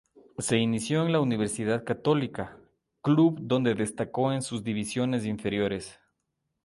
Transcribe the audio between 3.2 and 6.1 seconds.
donde destacó en sus divisiones inferiores.